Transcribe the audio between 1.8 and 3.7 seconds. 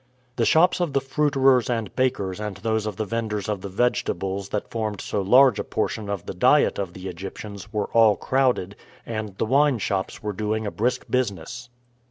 bakers and those of the venders of the